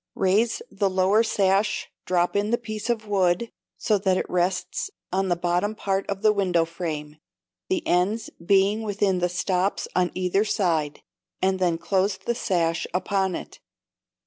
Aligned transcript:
Raise 0.15 0.63
the 0.71 0.89
lower 0.89 1.21
sash 1.21 1.87
drop 2.07 2.35
in 2.35 2.49
the 2.49 2.57
piece 2.57 2.89
of 2.89 3.05
wood, 3.07 3.51
so 3.77 3.99
that 3.99 4.17
it 4.17 4.25
rests 4.27 4.89
on 5.13 5.27
the 5.29 5.35
bottom 5.35 5.75
part 5.75 6.09
of 6.09 6.23
the 6.23 6.33
window 6.33 6.65
frame, 6.65 7.17
the 7.69 7.85
ends 7.85 8.31
being 8.43 8.81
within 8.81 9.19
the 9.19 9.29
stops 9.29 9.87
on 9.95 10.09
either 10.15 10.43
side, 10.43 11.03
and 11.39 11.59
then 11.59 11.77
close 11.77 12.17
the 12.17 12.33
sash 12.33 12.87
upon 12.95 13.35
it. 13.35 13.59